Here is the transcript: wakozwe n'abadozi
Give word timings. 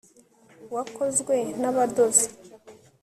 wakozwe 0.73 1.35
n'abadozi 1.61 2.25